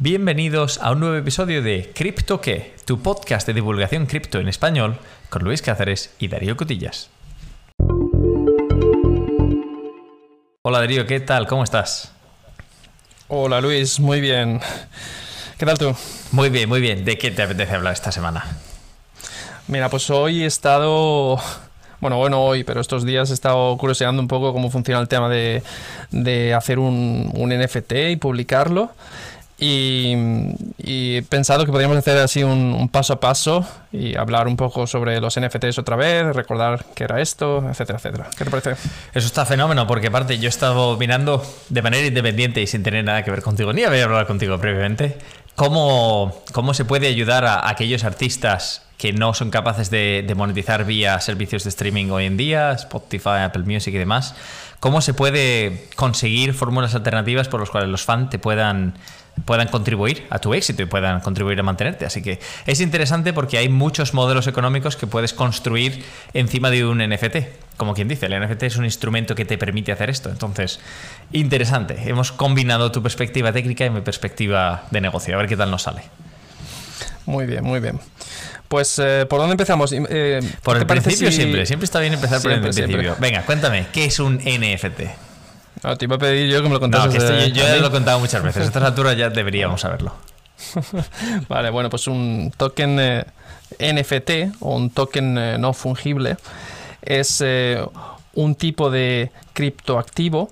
[0.00, 4.96] Bienvenidos a un nuevo episodio de Crypto Que, tu podcast de divulgación cripto en español
[5.28, 7.10] con Luis Cáceres y Darío Cotillas.
[10.62, 11.48] Hola Darío, ¿qué tal?
[11.48, 12.12] ¿Cómo estás?
[13.26, 14.60] Hola Luis, muy bien.
[15.58, 15.92] ¿Qué tal tú?
[16.30, 17.04] Muy bien, muy bien.
[17.04, 18.44] ¿De qué te apetece hablar esta semana?
[19.66, 21.40] Mira, pues hoy he estado
[22.00, 25.28] bueno, bueno, hoy, pero estos días he estado curioseando un poco cómo funciona el tema
[25.28, 25.64] de,
[26.12, 28.92] de hacer un, un, NFT y publicarlo.
[29.60, 30.14] Y,
[30.78, 34.86] he pensado que podríamos hacer así un, un, paso a paso y hablar un poco
[34.86, 38.30] sobre los NFTs otra vez, recordar qué era esto, etcétera, etcétera.
[38.36, 38.70] ¿Qué te parece?
[39.14, 43.04] Eso está fenómeno, porque aparte yo he estado mirando de manera independiente y sin tener
[43.04, 45.18] nada que ver contigo, ni había hablado contigo previamente,
[45.56, 51.18] cómo, cómo se puede ayudar a aquellos artistas que no son capaces de, monetizar vía
[51.20, 54.34] servicios de streaming hoy en día, Spotify, Apple Music y demás.
[54.80, 58.94] ¿Cómo se puede conseguir fórmulas alternativas por las cuales los fans te puedan,
[59.44, 62.06] puedan contribuir a tu éxito y puedan contribuir a mantenerte?
[62.06, 66.98] Así que es interesante porque hay muchos modelos económicos que puedes construir encima de un
[66.98, 67.76] NFT.
[67.76, 70.28] Como quien dice, el NFT es un instrumento que te permite hacer esto.
[70.28, 70.80] Entonces,
[71.30, 71.96] interesante.
[72.04, 75.36] Hemos combinado tu perspectiva técnica y mi perspectiva de negocio.
[75.36, 76.02] A ver qué tal nos sale.
[77.26, 78.00] Muy bien, muy bien.
[78.68, 79.92] Pues, eh, ¿por dónde empezamos?
[79.92, 81.36] Eh, por el principio si...
[81.36, 81.66] siempre.
[81.66, 83.00] Siempre está bien empezar siempre, por el principio.
[83.00, 83.28] Siempre.
[83.28, 85.00] Venga, cuéntame, ¿qué es un NFT?
[85.84, 87.06] No, te iba a pedir yo que me lo contases.
[87.06, 88.62] No, que esto, yo, yo ya lo he contado muchas veces.
[88.62, 90.14] A estas alturas ya deberíamos saberlo.
[91.48, 93.24] vale, bueno, pues un token eh,
[93.78, 96.36] NFT o un token eh, no fungible
[97.00, 97.42] es
[98.34, 100.50] un tipo de criptoactivo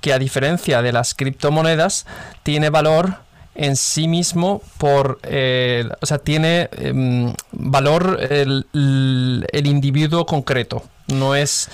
[0.00, 2.06] que a diferencia de las criptomonedas
[2.42, 3.16] tiene valor
[3.58, 11.34] en sí mismo por eh, o sea tiene eh, valor el, el, individuo concreto no
[11.34, 11.68] es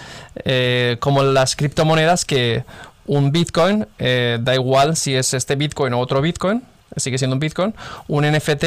[0.44, 2.64] eh, como las criptomonedas que
[3.06, 6.62] un bitcoin da igual si es este bitcoin o otro bitcoin
[6.96, 7.74] sigue siendo un bitcoin
[8.08, 8.64] un nft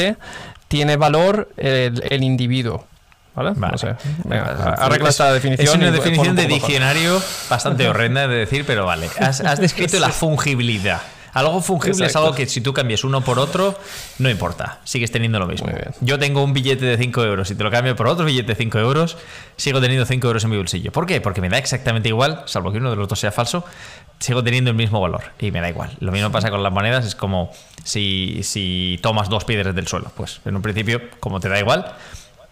[0.68, 2.86] tiene valor el, el individuo
[3.34, 3.52] ¿Vale?
[3.56, 3.74] Vale.
[3.74, 3.96] No sé.
[4.24, 5.68] Venga, arregla esta definición.
[5.68, 9.12] Es una definición de diccionario bastante horrenda de decir, pero vale.
[9.20, 11.02] Has, has descrito la fungibilidad.
[11.38, 12.08] Algo fungible Exacto.
[12.08, 13.80] es algo que si tú cambias uno por otro,
[14.18, 15.68] no importa, sigues teniendo lo mismo.
[16.02, 18.56] Yo tengo un billete de 5 euros y te lo cambio por otro billete de
[18.56, 19.18] 5 euros,
[19.56, 20.92] sigo teniendo 5 euros en mi bolsillo.
[20.92, 21.22] ¿Por qué?
[21.22, 23.64] Porque me da exactamente igual, salvo que uno de los dos sea falso,
[24.18, 25.92] sigo teniendo el mismo valor y me da igual.
[26.00, 27.52] Lo mismo pasa con las monedas, es como
[27.84, 30.12] si, si tomas dos piedras del suelo.
[30.16, 31.94] Pues en un principio, como te da igual,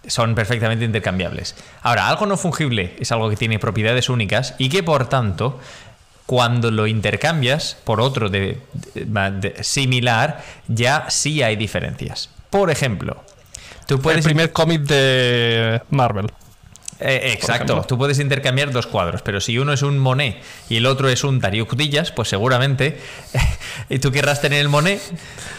[0.08, 1.56] son perfectamente intercambiables.
[1.82, 5.60] Ahora, algo no fungible es algo que tiene propiedades únicas y que por tanto
[6.26, 8.60] cuando lo intercambias por otro de,
[8.94, 12.30] de, de, similar, ya sí hay diferencias.
[12.50, 13.24] Por ejemplo,
[13.88, 14.20] tú puedes.
[14.20, 16.32] El primer cómic de Marvel.
[17.00, 20.38] Eh, exacto, tú puedes intercambiar dos cuadros, pero si uno es un Monet
[20.70, 22.98] y el otro es un Darío Cutillas, pues seguramente
[23.90, 25.02] y tú querrás tener el Monet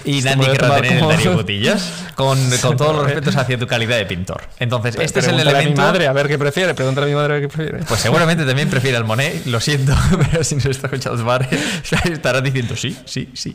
[0.06, 1.10] y nadie querrá tener como...
[1.10, 4.44] el Darío Cutillas, con, con todos los respetos hacia tu calidad de pintor.
[4.58, 5.58] Entonces, Pero este es el elemento.
[5.58, 7.84] a mi madre a ver qué prefiere, pregúntale a mi madre a ver qué prefiere.
[7.84, 9.94] Pues seguramente también prefiere al Monet, lo siento,
[10.30, 11.48] pero si nos está escuchando madre,
[12.10, 13.54] estará diciendo sí, sí, sí.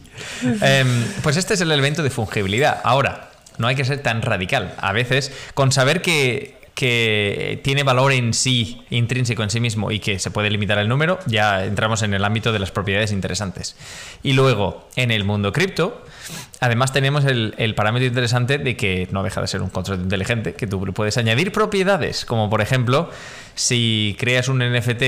[0.61, 0.85] Eh,
[1.23, 2.79] pues este es el elemento de fungibilidad.
[2.83, 4.75] Ahora, no hay que ser tan radical.
[4.77, 9.99] A veces, con saber que que tiene valor en sí, intrínseco en sí mismo y
[9.99, 13.75] que se puede limitar el número, ya entramos en el ámbito de las propiedades interesantes.
[14.23, 16.03] Y luego, en el mundo cripto,
[16.59, 20.53] además tenemos el, el, parámetro interesante de que no deja de ser un contrato inteligente,
[20.53, 23.09] que tú puedes añadir propiedades, como por ejemplo,
[23.55, 25.03] si creas un NFT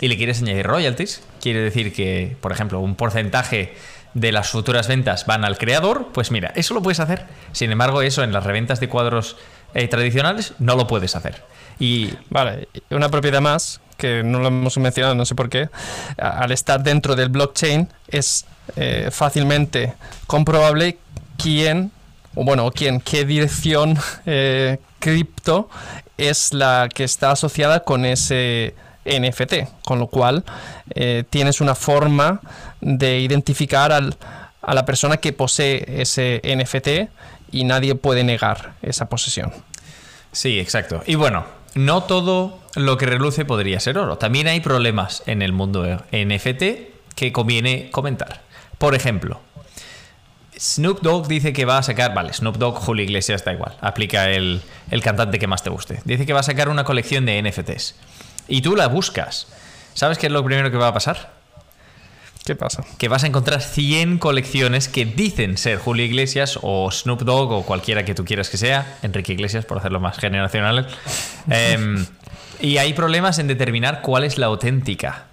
[0.00, 3.74] y le quieres añadir royalties, quiere decir que, por ejemplo, un porcentaje
[4.14, 7.26] de las futuras ventas van al creador, pues mira, eso lo puedes hacer.
[7.52, 9.36] Sin embargo, eso en las reventas de cuadros
[9.74, 11.42] eh, tradicionales no lo puedes hacer.
[11.78, 15.68] Y vale, una propiedad más que no lo hemos mencionado, no sé por qué,
[16.16, 19.94] al estar dentro del blockchain es eh, fácilmente
[20.26, 20.98] comprobable
[21.36, 21.90] quién
[22.34, 25.68] o bueno, quién, qué dirección eh, cripto
[26.16, 30.44] es la que está asociada con ese NFT, con lo cual
[31.30, 32.40] tienes una forma
[32.82, 34.14] de identificar al,
[34.62, 37.10] a la persona que posee ese NFT
[37.52, 39.52] y nadie puede negar esa posesión.
[40.32, 41.02] Sí, exacto.
[41.06, 41.44] Y bueno,
[41.74, 44.18] no todo lo que reluce podría ser oro.
[44.18, 46.62] También hay problemas en el mundo NFT
[47.14, 48.42] que conviene comentar.
[48.78, 49.40] Por ejemplo,
[50.58, 52.14] Snoop Dogg dice que va a sacar.
[52.14, 53.76] Vale, Snoop Dogg, Julio Iglesias, da igual.
[53.80, 56.00] Aplica el, el cantante que más te guste.
[56.04, 57.96] Dice que va a sacar una colección de NFTs.
[58.48, 59.48] Y tú la buscas.
[59.94, 61.39] ¿Sabes qué es lo primero que va a pasar?
[62.44, 62.84] ¿Qué pasa?
[62.98, 67.62] Que vas a encontrar 100 colecciones que dicen ser Julio Iglesias o Snoop Dogg o
[67.64, 70.88] cualquiera que tú quieras que sea, Enrique Iglesias por hacerlo más generacional.
[71.50, 71.96] eh,
[72.60, 75.26] y hay problemas en determinar cuál es la auténtica.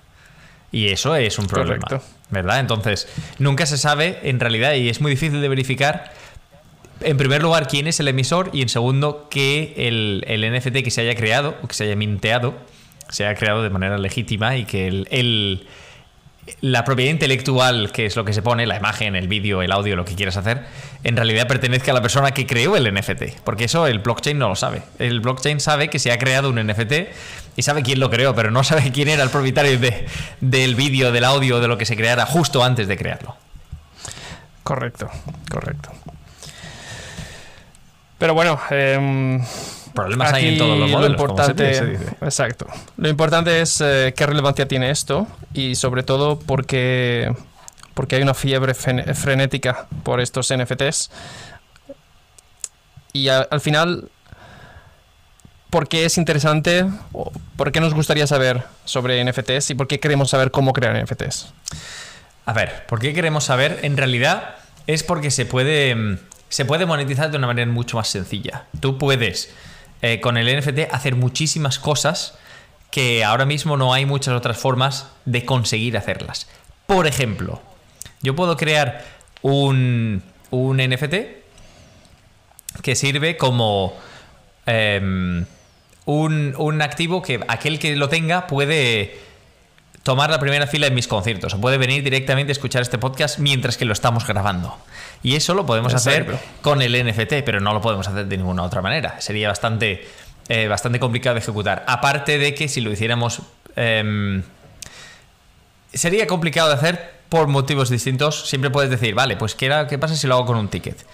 [0.72, 1.86] Y eso es un problema.
[1.86, 2.06] Correcto.
[2.30, 2.60] ¿Verdad?
[2.60, 3.08] Entonces,
[3.40, 6.14] nunca se sabe en realidad y es muy difícil de verificar.
[7.00, 10.92] En primer lugar, quién es el emisor y en segundo, que el, el NFT que
[10.92, 12.54] se haya creado o que se haya minteado
[13.10, 15.68] se haya creado de manera legítima y que el, el-
[16.62, 19.96] la propiedad intelectual, que es lo que se pone, la imagen, el vídeo, el audio,
[19.96, 20.64] lo que quieras hacer,
[21.04, 23.42] en realidad pertenezca a la persona que creó el NFT.
[23.44, 24.82] Porque eso el blockchain no lo sabe.
[25.00, 26.94] El blockchain sabe que se ha creado un NFT
[27.56, 30.06] y sabe quién lo creó, pero no sabe quién era el propietario de-
[30.42, 33.36] del vídeo, del audio, de lo que se creara justo antes de crearlo.
[34.64, 35.10] Correcto,
[35.52, 35.92] correcto.
[38.18, 39.42] Pero bueno, em,
[39.98, 41.18] Problemas hay en aquí todos los lo modelos.
[41.18, 42.16] como se importante, dice, se dice.
[42.22, 42.68] exacto.
[42.98, 47.34] Lo importante es eh, qué relevancia tiene esto y sobre todo porque
[47.94, 51.10] porque hay una fiebre frenética por estos NFTs
[53.14, 54.10] y a- al final
[55.70, 56.86] ¿por qué es interesante?
[57.14, 60.96] o ¿Por qué nos gustaría saber sobre NFTs y por qué queremos saber cómo crear
[60.96, 61.52] NFTs?
[62.46, 63.80] A ver, ¿por qué queremos saber?
[63.82, 64.56] En realidad
[64.86, 68.66] es porque se puede, mm, se puede monetizar de una manera mucho más sencilla.
[68.80, 69.50] Tú puedes,
[70.02, 72.38] eh, con el NFT, hacer muchísimas cosas
[72.92, 76.48] que ahora mismo no hay muchas otras formas de conseguir hacerlas.
[76.86, 77.62] Por ejemplo,
[78.22, 79.04] yo puedo crear
[79.42, 81.16] un, un NFT
[82.82, 83.94] que sirve como
[84.66, 85.46] em,
[86.06, 89.20] un, un activo que aquel que lo tenga puede
[90.04, 93.40] tomar la primera fila en mis conciertos o puede venir directamente a escuchar este podcast
[93.40, 94.78] mientras que lo estamos grabando.
[95.24, 98.64] Y eso lo podemos hacer con el NFT, pero no lo podemos hacer de ninguna
[98.64, 99.20] otra manera.
[99.20, 100.08] Sería bastante,
[100.48, 101.84] eh, bastante complicado de ejecutar.
[101.88, 103.42] Aparte de que si lo hiciéramos...
[103.76, 104.44] em,
[105.94, 108.48] sería complicado de hacer por motivos distintos.
[108.48, 111.06] Siempre puedes decir, vale, pues ¿qué, pasa si lo hago con un ticket?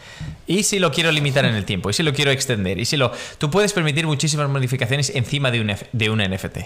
[0.45, 2.97] Y si lo quiero limitar en el tiempo, y si lo quiero extender, y si
[2.97, 3.11] lo...
[3.37, 6.57] Tú puedes permitir muchísimas modificaciones encima de un, F- de un NFT.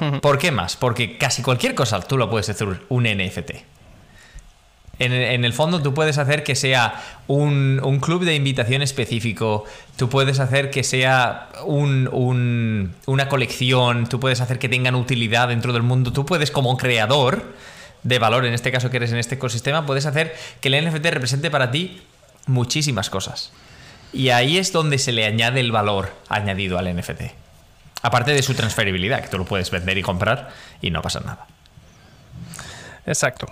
[0.22, 0.76] ¿Por qué más?
[0.76, 3.50] Porque casi cualquier cosa tú lo puedes hacer un NFT.
[4.98, 9.64] En, el fondo tú puedes hacer que sea un, club de invitación específico,
[9.96, 15.72] tú puedes hacer que sea un- una colección, tú puedes hacer que tengan utilidad dentro
[15.72, 17.42] del mundo, tú puedes como creador
[18.04, 21.06] de valor, en este caso que eres en este ecosistema, puedes hacer que el NFT
[21.06, 22.02] represente para ti
[22.46, 23.52] muchísimas cosas.
[24.12, 27.22] Y ahí es donde se le añade el valor añadido al NFT.
[28.02, 30.50] Aparte de su transferibilidad, que tú lo puedes vender y comprar
[30.80, 31.46] y no pasa nada.
[33.06, 33.46] Exacto.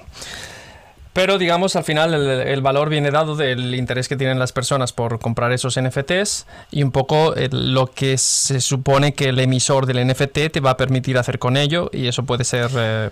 [1.13, 5.19] Pero digamos, al final el, valor viene dado del interés que tienen las personas por
[5.19, 10.53] comprar esos NFTs y un poco lo que se supone que el emisor del NFT
[10.53, 13.11] te va a permitir hacer con ello y eso puede ser eh,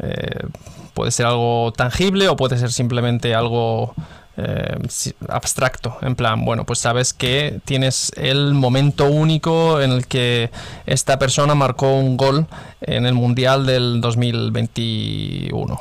[0.00, 0.46] eh,
[0.94, 3.94] puede ser algo tangible o puede ser simplemente algo
[4.40, 5.98] eh, si- abstracto.
[6.02, 10.50] En plan, bueno, pues sabes que tienes el momento único en el que
[10.86, 12.46] esta persona marcó un gol
[12.80, 15.78] en el Mundial del 2021.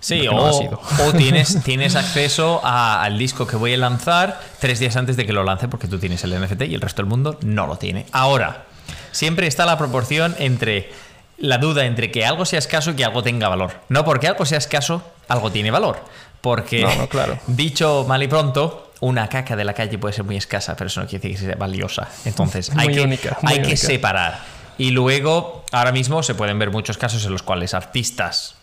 [0.00, 4.78] Sí, no o, o tienes, tienes acceso a- al disco que voy a lanzar tres
[4.78, 7.08] días antes de que lo lance porque tú tienes el NFT y el resto del
[7.08, 8.06] mundo no lo tiene.
[8.12, 8.66] Ahora,
[9.10, 10.90] siempre está la proporción entre
[11.38, 13.72] la duda entre que algo sea escaso y que algo tenga valor.
[13.88, 15.98] No porque algo sea escaso, algo tiene valor.
[16.40, 17.38] Porque, No, no, claro.
[17.46, 21.00] dicho mal y pronto, una caca de la calle puede ser muy escasa, pero eso
[21.00, 22.08] no quiere decir que sea valiosa.
[22.24, 24.40] Entonces, hay, que, única, hay que separar.
[24.78, 28.56] Y luego, ahora mismo se pueden ver muchos casos en los cuales artistas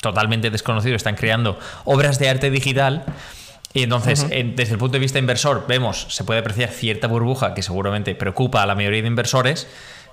[0.00, 3.04] totalmente desconocidos están creando obras de arte digital.
[3.72, 7.54] Y entonces, en- desde el punto de vista inversor, vemos, se puede apreciar cierta burbuja
[7.54, 9.68] que seguramente preocupa a la mayoría de inversores.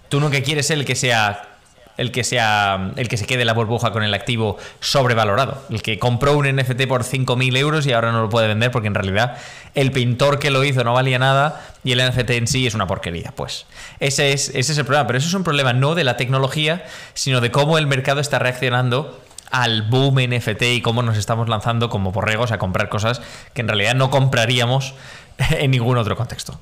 [0.10, 1.57] Tú nunca quieres ser el que sea
[1.98, 6.00] el que sea el que se quede la burbuja con el activo sobrevalorado, el que
[6.00, 9.38] compró un NFT por 5.000 euros y ahora no lo puede vender porque en realidad
[9.76, 12.88] el pintor que lo hizo no valía nada y el NFT en sí es una
[12.88, 13.34] porquería.
[13.36, 13.66] Pues
[14.00, 16.86] ese es, ese es el problema, pero eso es un problema no de la tecnología,
[17.14, 19.20] sino de cómo el mercado está reaccionando
[19.52, 23.22] al boom NFT y cómo nos estamos lanzando como borregos a comprar cosas
[23.54, 24.94] que en realidad no compraríamos
[25.52, 26.60] en ningún otro contexto.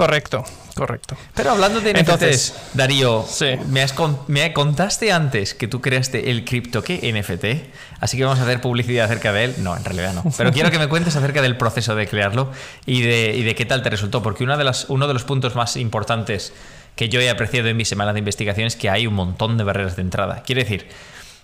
[0.00, 1.14] Correcto, correcto.
[1.34, 3.48] Pero hablando de NFTs, Entonces, Darío, sí.
[3.68, 8.24] me, has con- me contaste antes que tú creaste el cripto que NFT, así que
[8.24, 9.54] vamos a hacer publicidad acerca de él.
[9.58, 10.24] No, en realidad no.
[10.38, 12.50] Pero quiero que me cuentes acerca del proceso de crearlo
[12.86, 15.24] y de, y de qué tal te resultó, porque una de las, uno de los
[15.24, 16.54] puntos más importantes
[16.96, 19.64] que yo he apreciado en mi semana de investigación es que hay un montón de
[19.64, 20.42] barreras de entrada.
[20.46, 20.88] Quiere decir,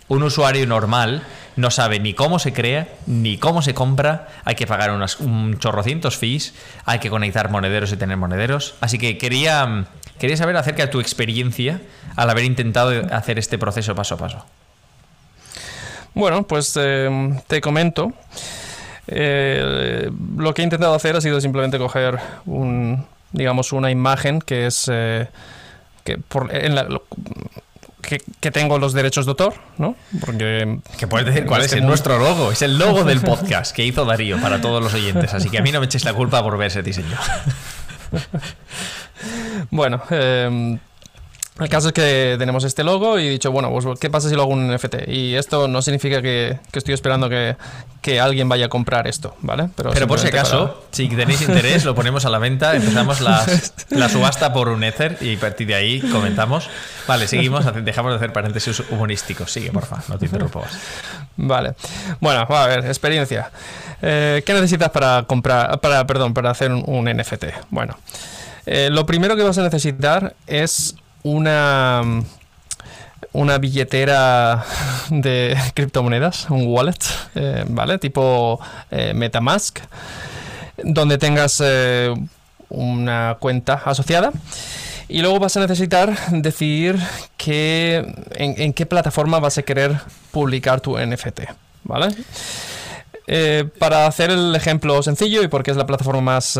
[0.08, 1.22] un usuario normal
[1.56, 5.58] no sabe ni cómo se crea, ni cómo se compra, hay que pagar unas, un
[5.58, 6.52] chorrocientos fees,
[6.84, 8.75] hay que conectar monederos y tener monederos.
[8.80, 9.86] Así que quería, mm,
[10.18, 11.80] quería saber acerca de tu experiencia
[12.14, 14.44] al haber intentado hacer este proceso paso a paso.
[16.14, 18.12] Bueno, pues eh, te comento.
[19.08, 24.66] Eh, lo que he intentado hacer ha sido simplemente coger un, digamos, una imagen que
[24.66, 25.28] es eh,
[26.04, 26.86] que, por, en la-
[28.06, 29.96] que, tengo los derechos de autor, ¿no?
[30.25, 30.78] Porque.
[30.98, 32.52] Que puedes decir cuál es nuestro logo.
[32.52, 35.34] Es el logo del podcast que hizo Darío para todos los oyentes.
[35.34, 37.16] Así que a mí no me echéis la culpa por ver ese diseño.
[39.70, 40.78] bueno, eh,
[41.58, 44.34] el caso es que tenemos este logo y he dicho, bueno, pues ¿qué pasa si
[44.34, 45.08] lo hago un NFT?
[45.08, 47.56] Y esto no significa que, estoy esperando que,
[48.20, 49.68] alguien vaya a comprar esto, ¿vale?
[49.75, 54.52] Pero, por si acaso, si tenéis interés, lo ponemos a la venta, empezamos la subasta
[54.52, 56.68] por un Ether y a partir de ahí comentamos.
[57.06, 59.50] Vale, seguimos, dejamos de hacer paréntesis humorísticos.
[59.50, 60.64] Sigue, porfa, no te interrumpo
[61.36, 61.75] Vale.
[62.20, 63.50] Bueno, a ver, experiencia.
[64.02, 67.44] Eh, ¿Qué necesitas para comprar, para, perdón, para hacer un, NFT?
[67.70, 67.96] Bueno,
[68.66, 70.96] eh, lo primero que vas a necesitar es
[71.26, 72.02] una,
[73.33, 74.64] una billetera
[75.11, 76.99] de criptomonedas, un wallet,
[77.35, 77.99] eh, ¿vale?
[77.99, 79.80] Tipo eh, Metamask,
[80.83, 82.14] donde tengas eh,
[82.68, 84.33] una cuenta asociada.
[85.09, 86.99] Y luego vas a necesitar decidir
[87.37, 88.04] qué,
[88.35, 90.00] en, qué plataforma vas a querer
[90.33, 91.42] publicar tu NFT,
[91.85, 92.14] ¿vale?
[93.80, 96.56] para hacer el ejemplo sencillo y porque es la plataforma más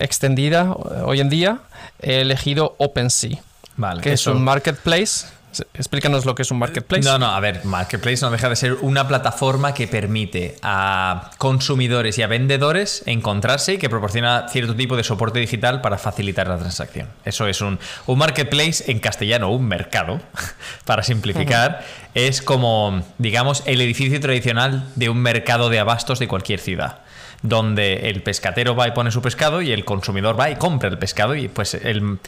[0.00, 1.58] extendida hoy en día,
[2.00, 3.38] he elegido OpenSea.
[3.80, 5.26] Vale, que es un marketplace.
[5.74, 7.02] Explícanos lo que es un marketplace.
[7.02, 12.18] No, no, a ver, marketplace no deja de ser una plataforma que permite a consumidores
[12.18, 16.58] y a vendedores encontrarse y que proporciona cierto tipo de soporte digital para facilitar la
[16.58, 17.08] transacción.
[17.24, 20.20] Eso es un, un marketplace en castellano, un mercado,
[20.84, 21.84] para simplificar.
[22.14, 27.00] Es como, digamos, el edificio tradicional de un mercado de abastos de cualquier ciudad
[27.42, 30.98] donde el pescatero va y pone su pescado y el consumidor va y compra el
[30.98, 32.18] pescado y pues el,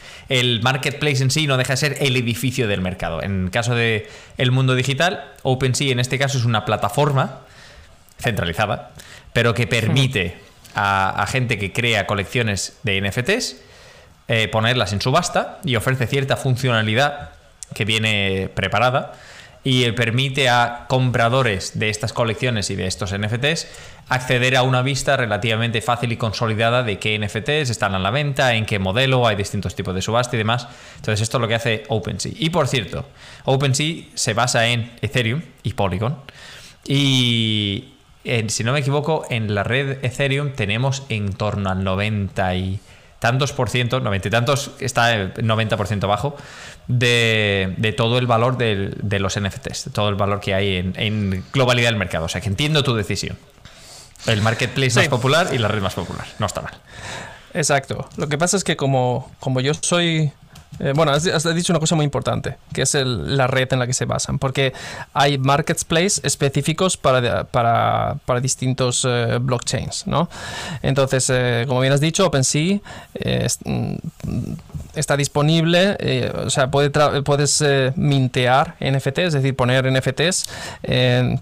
[0.61, 3.21] marketplace en sí no deja de ser el edificio del mercado.
[3.21, 7.41] En el caso de el mundo digital, OpenSea en este caso es una plataforma
[8.19, 8.91] centralizada,
[9.33, 10.37] pero que permite
[10.75, 13.57] a, gente que crea colecciones de NFTs
[14.27, 17.31] eh, ponerlas en subasta y ofrece cierta funcionalidad
[17.75, 19.13] que viene preparada
[19.63, 23.67] y permite a compradores de estas colecciones y de estos NFTs
[24.09, 28.55] acceder a una vista relativamente fácil y consolidada de qué NFTs están a la venta,
[28.55, 30.67] en qué modelo, hay distintos tipos de subasta y demás.
[30.97, 32.33] Entonces esto es lo que hace OpenSea.
[32.35, 33.05] Y por cierto,
[33.45, 36.17] OpenSea se basa en Ethereum y Polygon.
[36.85, 37.93] Y
[38.47, 42.79] si no me equivoco, en la red Ethereum tenemos en torno al 90 y
[43.23, 46.35] tantos por ciento, 90 y tantos, está el 90% bajo,
[46.89, 51.87] de, todo el valor de, los NFTs, de todo el valor que hay en, globalidad
[51.87, 52.25] del mercado.
[52.25, 53.37] O sea que entiendo tu decisión.
[54.25, 56.27] El marketplace más popular y la red más popular.
[56.37, 56.73] No está mal.
[57.53, 58.09] Exacto.
[58.17, 60.33] Lo que pasa es que como, como yo soy
[60.79, 61.23] eh, bueno, has,
[61.55, 64.73] dicho una cosa muy importante, que es la red en la que se basan, porque
[65.13, 70.29] hay marketplaces específicos para, para, para distintos eh, blockchains, ¿no?
[70.81, 72.79] Entonces, eh, como bien has dicho, OpenSea
[73.65, 73.93] mm,
[74.95, 77.63] está disponible, o sea, puedes
[77.95, 80.45] mintear NFTs, es decir, poner NFTs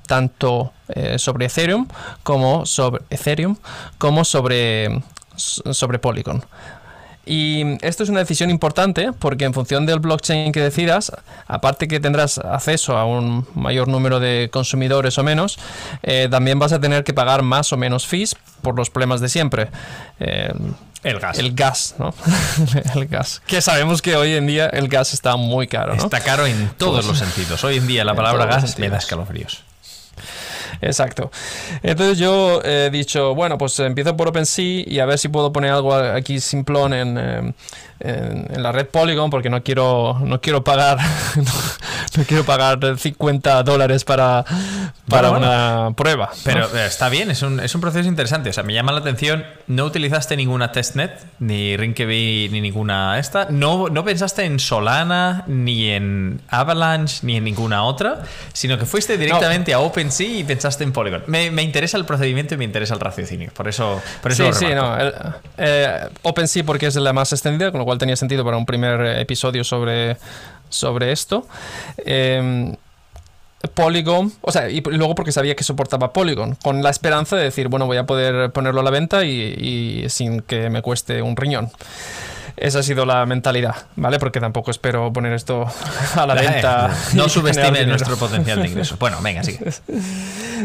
[0.07, 0.71] tanto
[1.17, 1.87] sobre Ethereum
[2.23, 3.57] como sobre Ethereum
[3.97, 5.01] como sobre,
[5.35, 6.43] sobre Polygon.
[7.31, 11.13] Y esto es una decisión importante porque en función del blockchain que decidas,
[11.47, 15.57] aparte que tendrás acceso a un mayor número de consumidores o menos,
[16.03, 19.29] eh, también vas a tener que pagar más o menos fees por los problemas de
[19.29, 19.69] siempre.
[20.19, 20.51] Eh,
[21.03, 21.39] el gas.
[21.39, 22.13] El gas, ¿no?
[22.95, 23.41] el gas.
[23.47, 25.93] Que sabemos que hoy en día el gas está muy caro.
[25.93, 27.63] Está caro en todos los sentidos.
[27.63, 29.63] Hoy en día la palabra gas me da escalofríos.
[30.81, 31.31] Exacto.
[31.83, 35.71] Entonces yo he dicho, bueno, pues empiezo por OpenSea y a ver si puedo poner
[35.71, 37.53] algo aquí simplón en, eh,
[37.99, 40.97] en, la red Polygon porque no quiero no quiero pagar
[42.17, 44.43] no, quiero pagar 50 dólares para,
[45.07, 46.31] para una prueba.
[46.43, 48.49] Pero eh, está bien, es un, es un proceso interesante.
[48.49, 53.47] O sea, me llama la atención, no utilizaste ninguna testnet, ni Rinkeby, ni ninguna esta.
[53.49, 58.23] No, no pensaste en Solana, ni en Avalanche, ni en ninguna otra,
[58.53, 61.23] sino que fuiste directamente a OpenSea y pensaste en Polygon.
[61.27, 63.51] Me, me, interesa el procedimiento y me interesa el raciocinio.
[63.53, 64.95] Por eso, por eso sí, sí, no.
[65.57, 69.19] Eh, OpenSea porque es la más extendida, con lo cual tenía sentido para un primer
[69.19, 70.17] episodio sobre,
[70.69, 71.47] sobre esto.
[72.05, 72.75] Em,
[73.73, 77.67] Polygon, o sea, y luego porque sabía que soportaba Polygon, con la esperanza de decir,
[77.67, 81.69] bueno, voy a poder ponerlo a la venta y, sin que me cueste un riñón.
[82.57, 84.19] Esa ha sido la mentalidad, ¿vale?
[84.19, 85.65] Porque tampoco espero poner esto
[86.15, 86.91] a la venta.
[87.13, 88.97] no subestime nuestro potencial de ingresos.
[88.99, 89.71] Bueno, venga, sigue.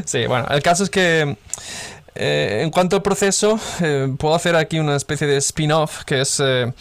[0.05, 1.37] Sí, bueno, el caso es que
[2.17, 6.43] eh, en cuanto al proceso, eh, puedo hacer aquí una especie de spin-off que es
[6.43, 6.73] eh,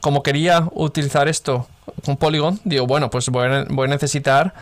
[0.00, 1.68] como quería utilizar esto
[2.04, 4.54] con Polygon, digo, bueno, pues voy a, necesitar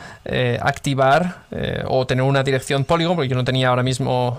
[0.61, 1.43] activar
[1.87, 4.39] o tener una dirección Polygon, porque yo no tenía ahora mismo,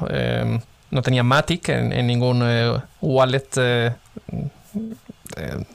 [0.91, 2.43] no tenía Matic en, ningún
[3.01, 3.91] wallet eh,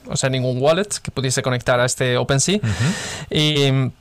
[0.07, 2.59] o sea, ningún wallet que pudiese conectar a este OpenSea.
[3.29, 3.91] Y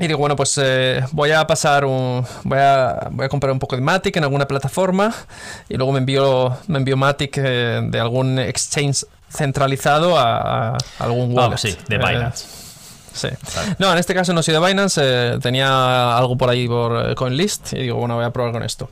[0.00, 2.24] y digo, bueno, pues eh, voy a pasar un.
[2.44, 5.12] Voy a, voy a comprar un poco de Matic en alguna plataforma
[5.68, 11.56] y luego me envío, me envío Matic eh, de algún exchange centralizado a, algún wallet.
[11.56, 12.46] sí, de eh, Binance.
[13.12, 13.28] sí.
[13.78, 17.80] No, en este caso no soy de Binance, tenía algo por ahí por CoinList y
[17.80, 18.90] digo, bueno, voy a probar con esto.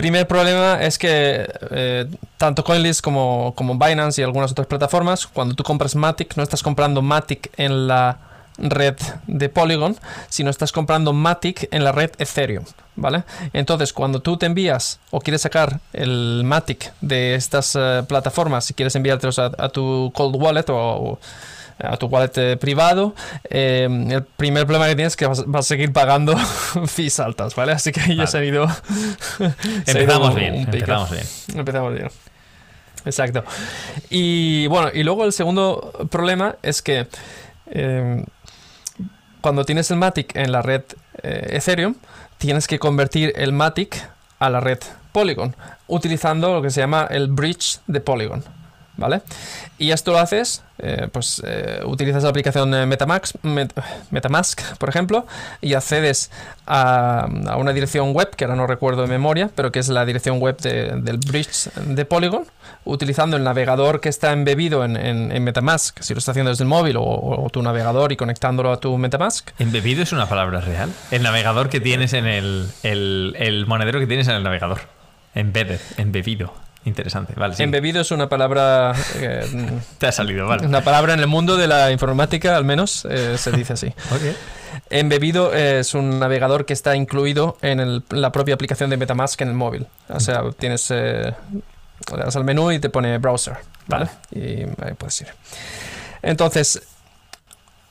[0.00, 5.62] Primer problema es que tanto CoinList como, como Binance y algunas otras plataformas, cuando tú
[5.62, 8.16] compras Matic, no estás comprando Matic en la
[8.56, 9.98] red de Polygon,
[10.30, 12.64] sino estás comprando Matic en la red Ethereum,
[12.96, 13.24] ¿vale?
[13.52, 18.72] Entonces, cuando tú te envías o quieres sacar el Matic de estas eh, plataformas, si
[18.72, 21.18] quieres enviártelos a, tu cold wallet o,
[21.82, 23.14] a tu wallet eh, privado,
[23.48, 26.36] eh, el primer problema que tienes es que vas, a seguir pagando
[26.86, 27.72] fees altas, ¿vale?
[27.72, 28.66] Así que ya se ha ido.
[29.86, 31.24] empezamos bien, empezamos bien.
[31.54, 32.08] Empezamos bien.
[33.04, 33.44] Exacto.
[34.10, 37.06] Y bueno, y luego el segundo problema es que
[39.40, 40.82] cuando tienes el Matic en la red
[41.22, 41.94] eh, Ethereum,
[42.38, 43.96] tienes que convertir el Matic
[44.38, 44.78] a la red
[45.12, 45.56] Polygon,
[45.86, 48.44] utilizando lo que se llama el bridge de Polygon.
[49.00, 49.22] ¿Vale?
[49.78, 53.34] Y esto lo haces, eh, pues eh, utilizas la aplicación Metamask,
[54.10, 55.26] Metamask, por ejemplo,
[55.62, 56.30] y accedes
[56.66, 57.26] a,
[57.56, 60.58] una dirección web, que ahora no recuerdo de memoria, pero que es la dirección web
[60.58, 62.44] del bridge de Polygon,
[62.84, 66.96] utilizando el navegador que está embebido en, Metamask, si lo estás haciendo desde el móvil
[66.98, 69.50] o, tu navegador y conectándolo a tu Metamask.
[69.58, 70.90] ¿Embebido es una palabra real?
[71.10, 74.80] El navegador que tienes en el, el, monedero que tienes en el navegador.
[75.34, 76.52] Embedded, embebido.
[76.84, 77.54] Interesante, vale.
[77.58, 78.94] Embebido es una palabra.
[79.16, 79.46] Eh,
[79.98, 80.66] Te ha salido, vale.
[80.66, 83.92] Una palabra en el mundo de la informática, al menos, eh, se dice así.
[84.90, 89.54] Embebido es un navegador que está incluido en la propia aplicación de Metamask en el
[89.54, 89.86] móvil.
[90.08, 91.34] O sea, tienes eh,
[92.16, 93.56] le das al menú y te pone browser,
[93.86, 94.08] ¿vale?
[94.30, 95.28] Y ahí puedes ir.
[96.22, 96.82] Entonces,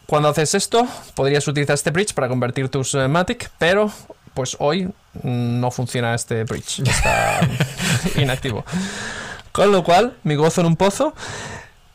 [0.05, 3.91] cuando haces esto, podrías utilizar este bridge para convertir tus eh, Matic, pero
[4.39, 4.89] pues hoy
[5.23, 7.41] no funciona este bridge, está
[8.15, 8.63] inactivo.
[9.51, 11.13] Con lo cual, mi gozo en un pozo.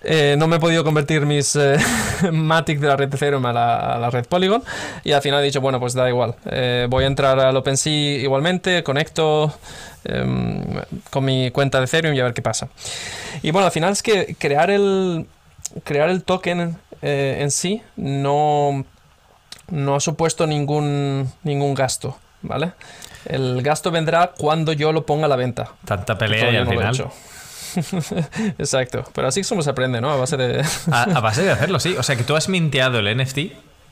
[0.06, 1.78] Eh, no me he podido convertir mis eh,
[2.30, 4.62] Matic de la red Ethereum a la, a la, red Polygon
[5.02, 6.34] y al final he dicho, bueno, pues da igual.
[6.90, 9.58] voy a entrar al OpenSea igualmente, conecto,
[10.04, 10.62] Em,
[11.08, 12.68] con mi cuenta de Ethereum y a ver qué pasa.
[13.42, 15.26] Y bueno, al final es que crear el,
[15.82, 18.84] crear el token eh, en sí no,
[19.70, 22.72] no ha supuesto ningún, ningún gasto, ¿vale?
[23.24, 25.72] El gasto vendrá cuando yo lo ponga a la venta.
[25.84, 27.10] Tanta pelea y al final.
[28.58, 29.04] Exacto.
[29.12, 30.10] Pero así somos aprende, ¿no?
[30.10, 30.64] A base de.
[30.92, 31.96] a, base de hacerlo, sí.
[31.98, 33.38] O sea que tú has minteado el NFT,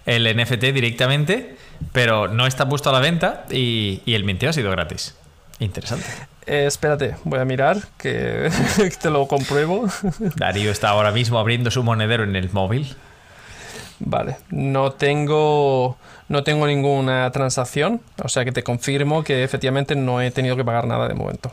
[0.06, 1.56] el NFT directamente,
[1.92, 5.16] pero no está puesto a la venta y, y el minteo ha sido gratis.
[5.58, 6.06] Interesante.
[6.46, 8.50] Eh, espérate, voy a mirar que
[9.00, 9.86] te lo compruebo.
[10.36, 12.96] Darío está ahora mismo abriendo su monedero en el móvil.
[14.04, 15.96] Vale, no tengo
[16.28, 20.64] no tengo ninguna transacción, o sea que te confirmo que efectivamente no he tenido que
[20.64, 21.50] pagar nada de momento.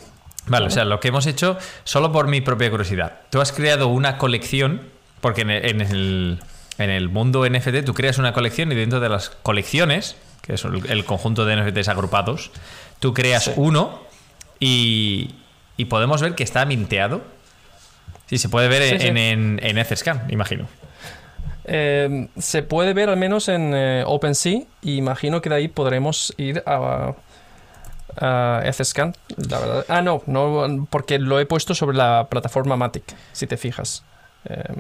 [0.48, 3.88] Vale, o sea, lo que hemos hecho, solo por mi propia curiosidad, tú has creado
[3.88, 4.82] una colección,
[5.22, 6.40] porque en el,
[6.78, 10.64] en el mundo NFT tú creas una colección y dentro de las colecciones, que es
[10.64, 12.52] el conjunto de NFTs agrupados,
[13.00, 14.02] Tú creas uno
[14.60, 15.36] y,
[15.90, 17.22] podemos ver que está minteado.
[18.28, 20.68] Sí, se puede ver en, en, en, Etherscan, imagino.
[21.72, 26.34] Em, se puede ver al menos en eh, OpenSea y imagino que de ahí podremos
[26.36, 27.14] ir a,
[28.18, 29.14] a Etherscan.
[29.38, 29.86] La verdad.
[29.88, 33.04] Ah, no, no, porque lo he puesto sobre la plataforma Matic,
[33.34, 34.04] si te fijas.
[34.46, 34.78] Em,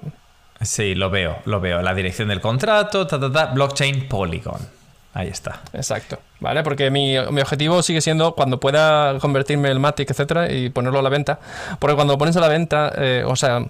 [0.62, 1.84] sí, lo veo, lo veo.
[1.84, 4.79] La dirección del contrato, ta, ta, ta, blockchain Polygon.
[5.14, 5.62] Ahí está.
[5.74, 6.20] Exacto.
[6.40, 6.64] ¿Vale?
[6.64, 11.10] Porque mi, objetivo sigue siendo cuando pueda convertirme el Matic, etcétera, y ponerlo a la
[11.10, 11.40] venta.
[11.80, 13.66] Porque cuando lo pones a la venta, eh, o sea,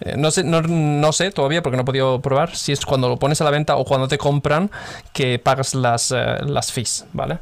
[0.00, 3.18] eh, no, sé, no, sé todavía porque no he podido probar si es cuando lo
[3.18, 4.70] pones a la venta o cuando te compran
[5.12, 7.38] que pagas las, eh, las fees, ¿vale?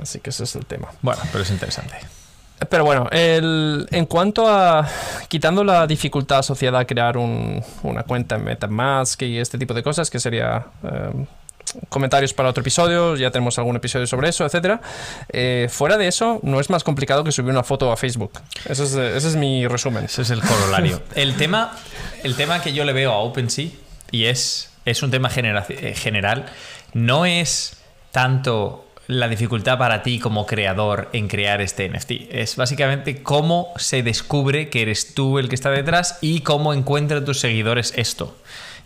[0.00, 0.88] así que ese es el tema.
[1.02, 2.21] Bueno, pero es interesante.
[2.68, 4.88] Pero bueno, el, en cuanto a
[5.28, 10.10] quitando la dificultad asociada a crear una cuenta en MetaMask y este tipo de cosas,
[10.10, 11.26] que sería eh,
[11.88, 14.80] comentarios para otro episodio, ya tenemos algún episodio sobre eso, etcétera.
[15.30, 18.32] Eh, fuera de eso, no es más complicado que subir una foto a Facebook.
[18.68, 20.04] Ese es, ese es mi resumen.
[20.04, 21.02] Ese es el corolario.
[21.14, 21.76] el, tema,
[22.22, 23.68] el tema que yo le veo a OpenSea,
[24.10, 26.46] y es, es un tema eh, general,
[26.92, 27.78] no es
[28.10, 32.12] tanto la dificultad para ti como creador en crear este NFT.
[32.30, 37.24] Es básicamente cómo se descubre que eres tú el que está detrás y cómo encuentran
[37.24, 38.36] tus seguidores esto.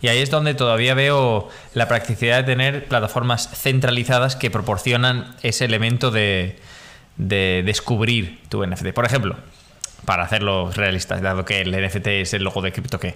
[0.01, 5.65] Y ahí es donde todavía veo la practicidad de tener plataformas centralizadas que proporcionan ese
[5.65, 6.59] elemento de,
[7.15, 8.89] descubrir tu NFT.
[8.93, 9.37] Por ejemplo,
[10.05, 13.15] para hacerlo realista, dado que el NFT es el logo de cripto que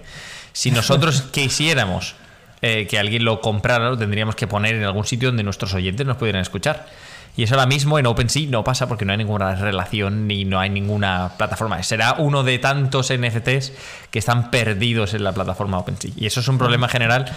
[0.53, 2.15] si nosotros quisiéramos
[2.61, 6.05] eh, que alguien lo comprara, lo tendríamos que poner en algún sitio donde nuestros oyentes
[6.05, 6.87] nos pudieran escuchar.
[7.35, 10.59] Y eso ahora mismo en OpenSea no pasa porque no hay ninguna relación ni no
[10.59, 11.81] hay ninguna plataforma.
[11.81, 13.71] Será uno de tantos NFTs
[14.11, 16.11] que están perdidos en la plataforma OpenSea.
[16.17, 17.31] Y eso es un problema general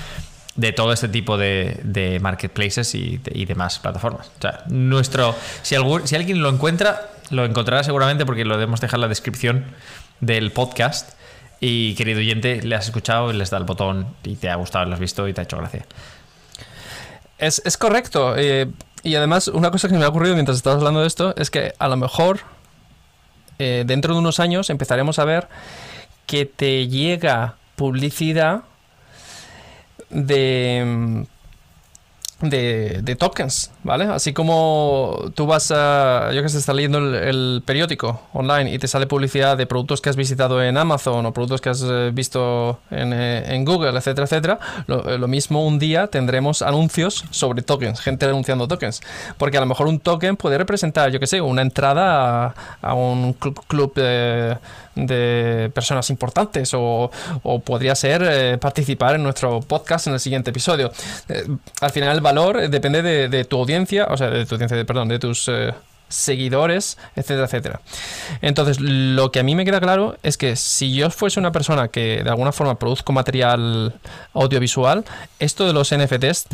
[0.56, 4.30] de todo este tipo de, marketplaces y, demás plataformas.
[4.66, 9.08] Nuestro, si, si alguien lo encuentra, lo encontrará seguramente porque lo debemos dejar en la
[9.08, 9.64] descripción
[10.20, 11.12] del podcast.
[11.66, 14.92] Y querido oyente, le has escuchado, les da el botón y te ha gustado, lo
[14.92, 15.86] has visto y te ha hecho gracia.
[17.38, 18.34] Es, correcto.
[18.36, 18.66] Eh,
[19.02, 21.72] y además, una cosa que me ha ocurrido mientras estabas hablando de esto es que
[21.78, 22.40] a lo mejor
[23.58, 25.48] eh, dentro de unos años empezaremos a ver
[26.26, 28.64] que te llega publicidad
[30.10, 31.24] de
[32.50, 34.04] de, tokens, ¿vale?
[34.04, 38.88] Así como tú vas a, yo que sé, estás leyendo el, periódico online y te
[38.88, 42.80] sale publicidad de productos que has visitado en Amazon o productos que has eh, visto
[42.90, 48.26] eh, en, Google, etcétera, etcétera, lo, lo, mismo un día tendremos anuncios sobre tokens, gente
[48.26, 49.00] anunciando tokens,
[49.38, 53.32] porque a lo mejor un token puede representar, yo que sé, una entrada a, un
[53.32, 54.56] club, de
[54.94, 57.10] de personas importantes o,
[57.64, 60.92] podría ser eh, participar en nuestro podcast en el siguiente episodio.
[61.28, 61.46] Eh,
[61.80, 65.18] al final el valor depende de, tu audiencia, o sea, de tu audiencia, perdón, de
[65.18, 65.48] tus...
[65.48, 65.72] Eh,
[66.14, 67.80] seguidores, etcétera, etcétera.
[68.40, 71.88] Entonces, lo que a mí me queda claro es que si yo fuese una persona
[71.88, 73.94] que de alguna forma produzco material
[74.32, 75.04] audiovisual,
[75.38, 76.46] esto de los NFTs,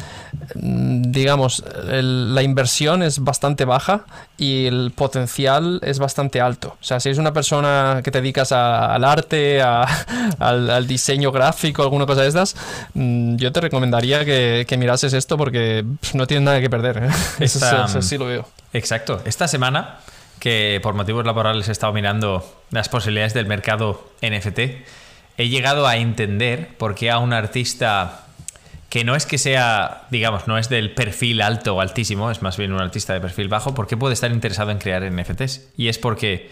[0.55, 4.05] mm, digamos, la inversión es bastante baja
[4.37, 6.77] y el potencial es bastante alto.
[6.81, 9.63] O sea, si eres una persona que te dedicas al arte,
[10.39, 12.57] al, diseño gráfico, alguna cosa de estas,
[12.95, 17.05] mm, yo te recomendaría que, mirases esto porque no tienes nada que perder.
[17.05, 17.11] ¿eh?
[17.41, 18.47] Eso, sí lo veo.
[18.73, 19.21] Exacto.
[19.25, 19.99] Esta semana,
[20.39, 24.59] que por motivos laborales he estado mirando las posibilidades del mercado NFT,
[25.39, 28.27] he llegado a entender por qué a un artista
[28.91, 32.57] que no es que sea, digamos, no es del perfil alto o altísimo, es más
[32.57, 35.69] bien un artista de perfil bajo, ¿por qué puede estar interesado en crear NFTs?
[35.77, 36.51] Y es porque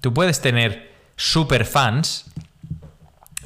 [0.00, 2.26] tú puedes tener super fans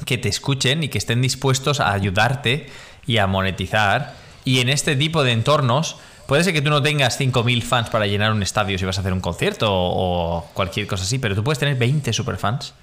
[0.04, 2.66] que te escuchen y que estén dispuestos a ayudarte
[3.06, 4.14] y a monetizar.
[4.44, 8.06] Y en este tipo de entornos Puede ser que tú no tengas 5.000 fans para
[8.06, 11.44] llenar un estadio si vas a hacer un concierto o, cualquier cosa así, pero tú
[11.44, 12.74] puedes tener 20 superfans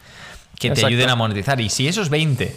[0.58, 1.60] que te ayuden a monetizar.
[1.60, 2.56] Y si esos 20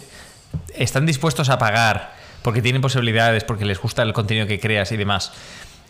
[0.75, 4.97] están dispuestos a pagar porque tienen posibilidades, porque les gusta el contenido que creas y
[4.97, 5.33] demás,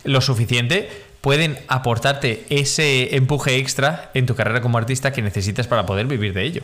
[0.02, 5.86] lo suficiente, pueden aportarte ese empuje extra en tu carrera como artista que necesitas para
[5.86, 6.62] poder vivir de ello.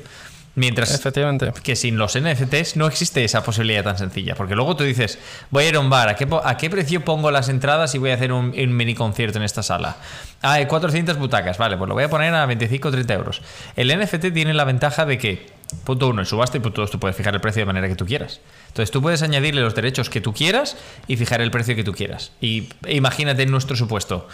[0.57, 1.53] Mientras Efectivamente.
[1.65, 4.37] que sin los NFTs no existe esa posibilidad tan sencilla.
[4.37, 5.19] Porque luego tú dices,
[5.51, 7.99] voy a ir a un bar, ¿a qué, a qué precio pongo las entradas y
[7.99, 9.97] voy a hacer un, mini concierto en esta sala?
[10.43, 13.43] Ah, hay 400 butacas, vale, pues lo voy a poner a 25 o 30 euros.
[13.75, 15.47] El NFT tiene la ventaja de que,
[15.83, 17.97] punto uno, en subasta y punto dos, tú puedes fijar el precio de manera que
[17.97, 18.41] tú quieras.
[18.69, 20.77] Entonces tú puedes añadirle los derechos que tú quieras
[21.09, 22.31] y fijar el precio que tú quieras.
[22.41, 24.29] Y imagínate en nuestro supuesto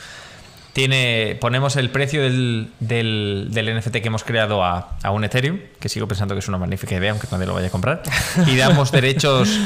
[0.72, 5.88] tiene, ponemos el precio del, del, NFT que hemos creado a, a, un Ethereum, que
[5.88, 8.02] sigo pensando que es una magnífica idea, aunque nadie lo vaya a comprar,
[8.46, 9.58] y damos derechos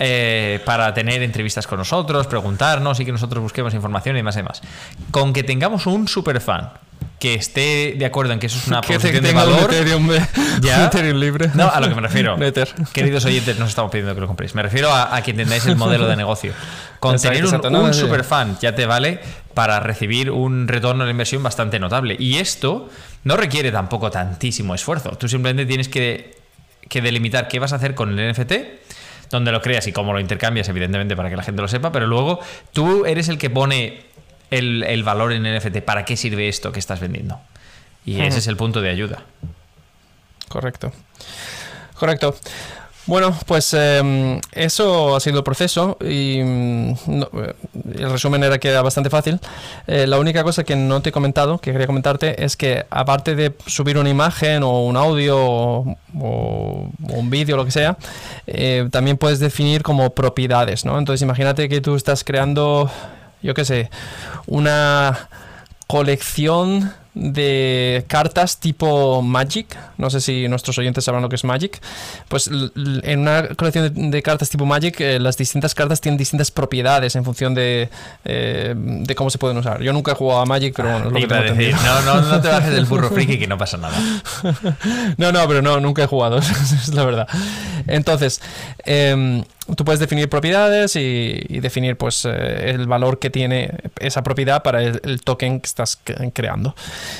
[0.00, 4.38] eh, para tener entrevistas con nosotros, preguntarnos y que nosotros busquemos información y demás y
[4.38, 4.62] demás.
[5.10, 6.70] Con que tengamos un super fan
[7.18, 9.72] que esté de acuerdo en que eso es una posición de valor.
[9.72, 10.08] Ethereum,
[10.60, 10.86] ¿Ya?
[10.86, 11.50] Ethereum libre.
[11.54, 12.36] No, a lo que me refiero.
[12.92, 14.54] Queridos oyentes, no os estamos pidiendo que lo compréis.
[14.54, 16.52] Me refiero a, que entendáis el modelo de negocio.
[17.00, 19.20] Con tener un, un super fan ya te vale
[19.54, 22.16] para recibir un retorno de inversión bastante notable.
[22.18, 22.88] Y esto
[23.24, 25.10] no requiere tampoco tantísimo esfuerzo.
[25.10, 26.36] Tú simplemente tienes que,
[26.88, 28.52] que delimitar qué vas a hacer con el NFT
[29.30, 32.06] donde lo creas y cómo lo intercambias, evidentemente, para que la gente lo sepa, pero
[32.06, 32.40] luego
[32.72, 34.07] tú eres el que pone
[34.50, 35.78] el, valor en NFT.
[35.78, 37.40] ¿Para qué sirve esto que estás vendiendo?
[38.04, 39.22] Y ese es el punto de ayuda.
[40.48, 40.92] Correcto.
[41.94, 42.34] Correcto.
[43.08, 46.94] Bueno, pues em, eso ha sido el proceso y mm,
[47.96, 49.40] el resumen era que era bastante fácil.
[49.86, 53.34] Eh, la única cosa que no te he comentado, que quería comentarte, es que aparte
[53.34, 57.96] de subir una imagen o un audio o, un vídeo, lo que sea,
[58.46, 60.98] eh, también puedes definir como propiedades, ¿no?
[60.98, 62.90] Entonces imagínate que tú estás creando
[63.42, 63.90] yo qué sé,
[64.46, 65.28] una
[65.86, 69.76] colección de cartas tipo Magic.
[69.96, 71.80] No sé si nuestros oyentes sabrán lo que es Magic.
[72.28, 77.16] Pues en una colección de, cartas tipo Magic, eh, las distintas cartas tienen distintas propiedades
[77.16, 77.90] en función de,
[78.24, 79.82] eh, de, cómo se pueden usar.
[79.82, 82.40] Yo nunca he jugado a Magic, pero bueno, es lo que decir, no, no, no
[82.40, 83.98] te bajes del burro friki que no pasa nada.
[85.16, 87.28] no, no, pero no, nunca he jugado, es la verdad.
[87.86, 88.40] Entonces,
[88.84, 89.42] em,
[89.76, 94.82] tú puedes definir propiedades y, definir pues eh, el valor que tiene esa propiedad para
[94.82, 95.98] el, token que estás
[96.32, 96.74] creando.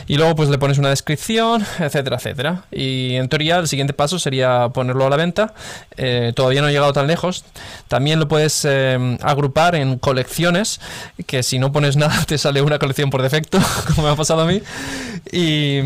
[0.06, 2.64] Y luego pues le pones una descripción, etcétera, etcétera.
[2.70, 5.54] Y en teoría el siguiente paso sería ponerlo a la venta.
[5.96, 7.44] Eh, todavía no he llegado tan lejos.
[7.88, 10.80] También lo puedes eh, agrupar en colecciones,
[11.26, 13.58] que si no pones nada te sale una colección por defecto,
[13.88, 14.62] como me ha pasado a mí.
[15.32, 15.80] Y...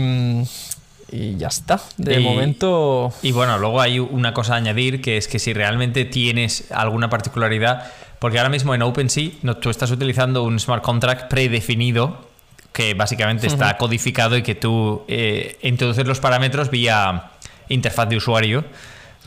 [1.13, 1.79] Y ya está.
[1.99, 3.13] De momento.
[3.23, 7.11] Y bueno, luego hay una cosa a añadir que es que si realmente tienes alguna
[7.11, 12.33] particularidad, porque ahora mismo en OpenSea no, tú estás utilizando un smart contract predefinido
[12.73, 17.31] que básicamente está codificado y que tú eh, introduces los parámetros vía
[17.69, 18.65] interfaz de usuario.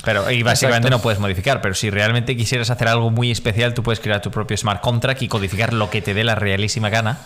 [0.03, 3.81] Pero y básicamente no puedes modificar, pero si realmente quisieras hacer algo muy especial, tú
[3.81, 7.19] puedes crear tu propio smart contract y codificar lo que te dé la realísima gana.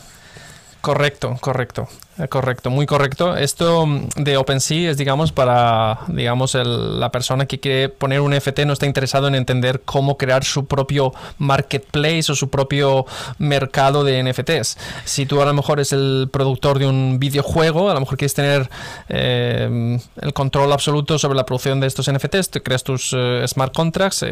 [0.82, 1.88] Correcto, correcto.
[2.20, 3.38] Eh, correcto, muy correcto.
[3.38, 8.60] Esto mm, de OpenSea es, digamos, para, digamos, la persona que quiere poner un NFT
[8.66, 13.06] no está interesado en entender cómo crear su propio marketplace o su propio
[13.38, 14.78] mercado de NFTs.
[15.06, 18.34] Si tú a lo mejor es el productor de un videojuego, a lo mejor quieres
[18.34, 18.70] tener
[19.08, 23.74] eh, el control absoluto sobre la producción de estos NFTs, te creas tus eh, smart
[23.74, 24.26] contracts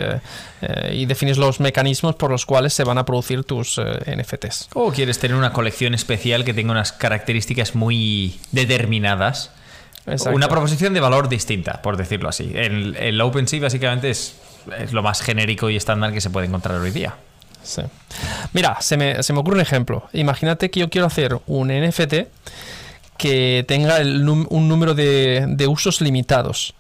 [0.92, 4.70] y defines los mecanismos por los cuales se van a producir tus NFTs.
[4.74, 9.52] O quieres tener una colección especial que tenga unas características muy determinadas.
[10.32, 12.52] Una proposición de valor distinta, por decirlo así.
[12.56, 14.38] El, el OpenSea básicamente es,
[14.80, 17.16] es, lo más genérico y estándar que se puede encontrar hoy día.
[18.54, 20.08] Mira, se me, se me, ocurre un ejemplo.
[20.14, 22.30] Imagínate que yo quiero hacer un NFT
[23.18, 26.74] que tenga un número de, de, usos limitados.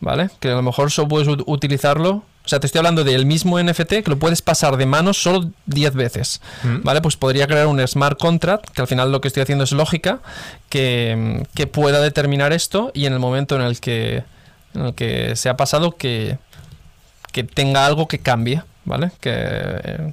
[0.00, 0.30] ¿Vale?
[0.40, 4.02] Que a lo mejor solo puedes utilizarlo o sea, te estoy hablando del mismo NFT
[4.02, 6.40] que lo puedes pasar de manos solo 10 veces.
[6.64, 6.82] Mm.
[6.82, 7.00] ¿Vale?
[7.00, 10.20] Pues podría crear un smart contract, que al final lo que estoy haciendo es lógica,
[10.68, 14.24] que, pueda determinar esto y en el momento en el que,
[14.74, 16.38] en el que se ha pasado que,
[17.30, 18.62] que tenga algo que cambie.
[18.84, 19.12] ¿Vale?
[19.20, 20.12] Que,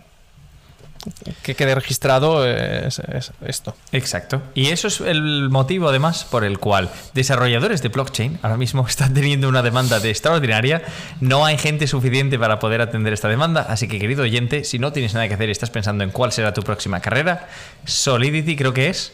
[1.43, 3.01] que quede registrado es,
[3.45, 3.75] esto.
[3.91, 4.41] Exacto.
[4.53, 9.13] Y eso es el motivo, además, por el cual desarrolladores de blockchain ahora mismo están
[9.13, 10.81] teniendo una demanda de extraordinaria.
[11.21, 13.65] No hay gente suficiente para poder atender esta demanda.
[13.69, 16.31] Así que, querido oyente, si no tienes nada que hacer y estás pensando en cuál
[16.31, 17.47] será tu próxima carrera,
[17.85, 19.13] Solidity creo que es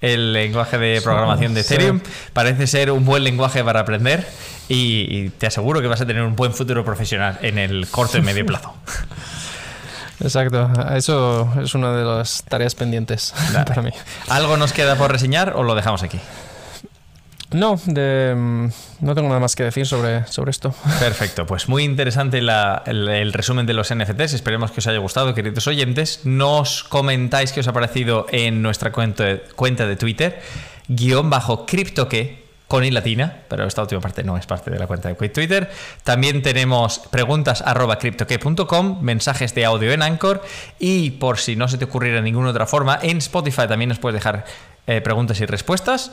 [0.00, 2.00] el lenguaje de programación de Ethereum.
[2.32, 4.26] Parece ser un buen lenguaje para aprender
[4.68, 8.22] y te aseguro que vas a tener un buen futuro profesional en el corto y
[8.22, 8.74] medio plazo.
[10.22, 13.34] Exacto, eso es una de las tareas pendientes
[13.66, 13.90] para mí.
[14.28, 16.18] ¿Algo nos queda por reseñar o lo dejamos aquí?
[17.52, 20.74] No, mm, no tengo nada más que decir sobre, sobre esto.
[21.00, 24.32] Perfecto, pues muy interesante el, resumen de los NFTs.
[24.32, 26.20] Esperemos que os haya gustado, queridos oyentes.
[26.24, 30.40] Nos comentáis qué os ha parecido en nuestra cuenta de, cuenta de Twitter,
[30.88, 32.41] guion bajo criptoque
[32.72, 35.70] con y latina, pero esta última parte no es parte de la cuenta de Twitter.
[36.04, 37.62] También tenemos preguntas
[39.02, 40.42] mensajes de audio en Anchor
[40.78, 44.14] y por si no se te ocurriera ninguna otra forma, en Spotify también nos puedes
[44.14, 44.46] dejar
[44.86, 46.12] eh, preguntas y respuestas.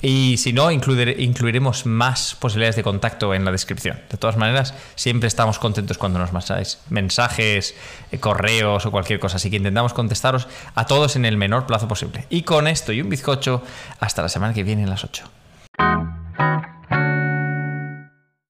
[0.00, 4.00] Y si no, incluiremos más posibilidades de contacto en la descripción.
[4.10, 7.76] De todas maneras, siempre estamos contentos cuando nos mandáis mensajes,
[8.10, 9.36] eh, correos o cualquier cosa.
[9.36, 12.26] Así que intentamos contestaros a todos en el menor plazo posible.
[12.28, 13.62] Y con esto y un bizcocho,
[14.00, 15.41] hasta la semana que viene a las 8.
[15.78, 16.08] Thank
[16.40, 16.81] you.